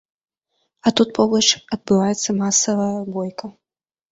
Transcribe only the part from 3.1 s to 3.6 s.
бойка.